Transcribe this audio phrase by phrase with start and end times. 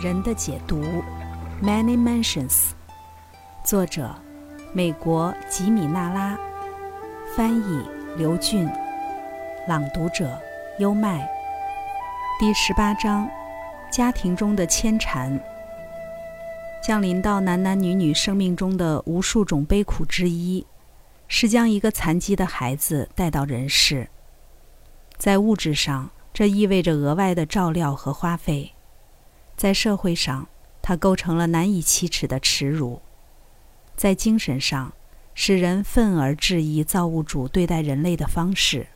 [0.00, 0.82] 人的解读》
[1.62, 2.70] ，Many Mansions，
[3.64, 4.14] 作者
[4.72, 6.38] 美国吉米纳拉，
[7.34, 7.82] 翻译
[8.16, 8.68] 刘俊，
[9.66, 10.38] 朗读者
[10.78, 11.26] 优麦。
[12.38, 13.28] 第十八章：
[13.90, 15.40] 家庭中的牵缠，
[16.82, 20.66] 降临到男男女女生命中的无数种悲苦之一，
[21.28, 24.08] 是将一个残疾的孩子带到人世。
[25.16, 28.73] 在物质上，这意味着额外的照料和花费。
[29.56, 30.48] 在社会上，
[30.82, 33.00] 它构成了难以启齿的耻辱；
[33.96, 34.92] 在精神上，
[35.34, 38.88] 使人愤而质疑造物主对待人类的方式，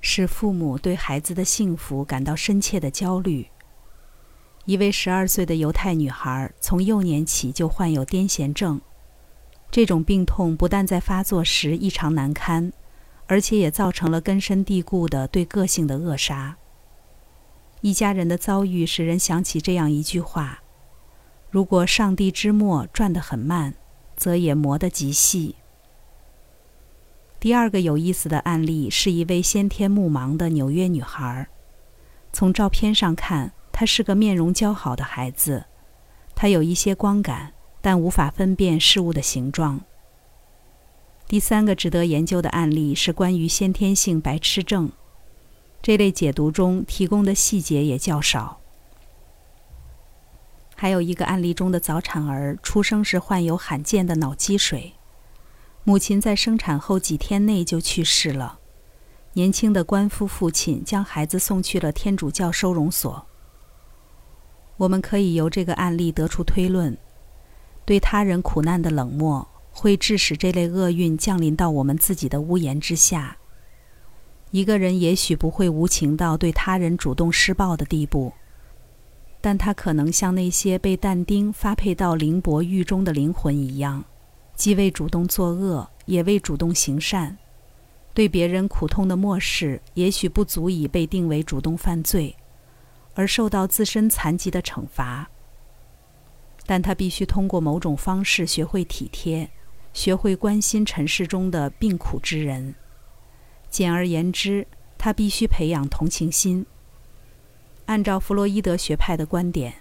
[0.00, 3.48] 使父母对孩子的幸福感到深切的焦虑。
[4.64, 8.80] 一位十二岁的犹太女孩从幼年起就患有癫痫症，
[9.72, 12.72] 这种病痛不但在发作时异常难堪，
[13.26, 16.56] 而且也造成了根深蒂固的对个性的扼杀。
[17.82, 20.62] 一家人的遭遇使人想起这样一句话
[21.50, 23.74] ：“如果上帝之墨转得很慢，
[24.16, 25.56] 则也磨得极细。”
[27.40, 31.48] 第二个有意思的案例是一位先天目盲的纽约女孩。
[32.32, 35.64] 从照片上看，她是个面容姣好的孩子。
[36.36, 39.80] 她有一些光感，但无法分辨事物的形状。
[41.26, 44.92] 第三个值得研究的案例是关于先天性白痴症。
[45.82, 48.60] 这类解读中提供的细节也较少。
[50.76, 54.94] 还有一个案例中的早产儿出生时患有罕见的脑积水，
[55.84, 58.60] 母亲在生产后几天内就去世了。
[59.34, 63.26] 年轻的官夫父亲将孩子送去了天主教收容所。
[64.76, 66.96] 我们可以由这个案例得出推论：
[67.84, 73.38] 对他人苦难的冷漠会致使这类厄运降临到我们自己的屋檐之下。
[74.52, 78.34] 一个人也许不会无情到对他人主动施暴的地步，
[79.40, 84.04] 但他可能像那些被但丁发配到灵薄狱中的灵魂一样，
[84.54, 87.38] 既未主动作恶，也未主动行善。
[88.12, 92.36] 对别人苦痛的漠视，也许不足以被定为主动犯罪，
[93.14, 95.30] 而受到自身残疾的惩罚。
[96.66, 99.48] 但他必须通过某种方式学会体贴，
[99.94, 102.74] 学会关心尘世中的病苦之人。
[103.72, 104.66] 简而言之，
[104.98, 106.66] 他必须培养同情心。
[107.86, 109.72] 按照弗洛伊德学派的观点，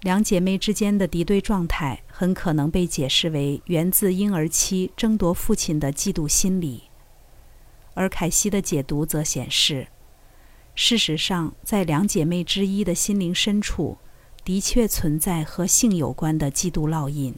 [0.00, 6.84] 两姐妹之间的敌对状态很可能被解释为源自婴儿期争夺父亲的嫉妒心理。
[7.92, 9.88] 而凯西的解读则显示，
[10.74, 13.98] 事实上，在两姐妹之一的心灵深处，
[14.42, 17.34] 的确存在和性有关的嫉妒烙印。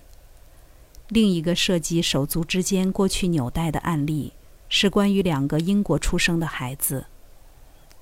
[1.08, 4.32] 另一个涉及手足之间过去纽带的案例。
[4.74, 7.04] 是关于两个英国出生的孩子，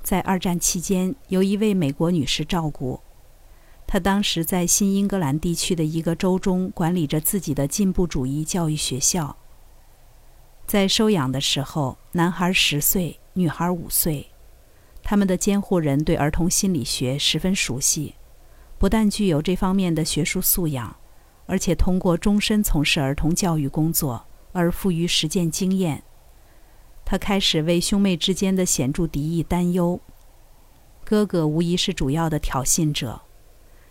[0.04, 3.00] 在二战期间由一位美国女士照顾。
[3.88, 9.36] 她当时在新英格兰地区的一个州中管理着自己的进步主义教育学校。
[10.64, 14.28] 在收养的时候，男孩十岁，女孩五岁。
[15.02, 18.14] 他们的监护人对儿童心理学十分熟悉，
[18.78, 20.96] 不但具有这方面的学术素养，
[21.46, 26.04] 而且通过终身从事儿童教育工作而富于实践经验。
[27.10, 29.98] 他开始为兄妹之间的显著敌意担忧。
[31.04, 33.22] 哥哥无疑是主要的挑衅者，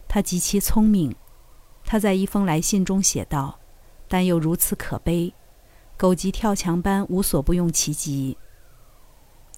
[0.08, 1.14] 他极其聪明。
[1.84, 3.60] 他在一封来信中写道
[4.08, 5.34] ：“但又如此可悲，
[5.98, 8.38] 狗急跳墙般无所不用其极。”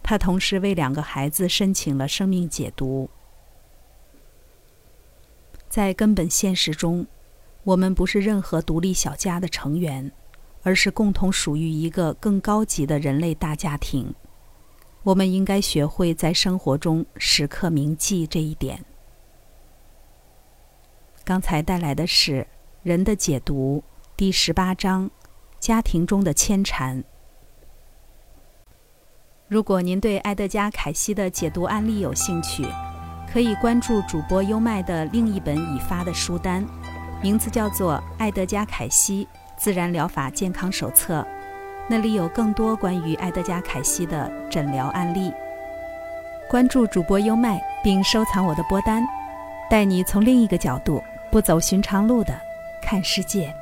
[0.02, 3.12] 他同时为两个孩子申请了生命解读。
[5.70, 7.06] 在根本现实中，
[7.64, 10.12] 我们不是任何独立小家的成员。
[10.64, 14.14] 而是共同属于一个更高级的人类大家庭。
[15.04, 18.86] 我们应该学会在生活中时刻铭记这一点。
[21.24, 22.42] 刚才带来的是
[22.84, 23.84] 《人的解读》
[24.16, 25.10] 第十八章：
[25.60, 27.04] 家庭中的牵缠。
[29.48, 32.66] 如果您对埃德加·凯西的解读案例有兴趣，
[33.32, 36.66] 可以关注主播优麦的另一本已发的书单，
[37.22, 39.26] 名字叫做《埃德加·凯西》。
[39.58, 41.26] 自然疗法健康手册，
[41.88, 45.32] 那里有更多关于埃德加·凯西的诊疗案例。
[46.50, 49.08] 关注主播优麦，并收藏我的播单，
[49.70, 52.34] 带你从另一个角度、不走寻常路的
[52.82, 53.54] 看世界。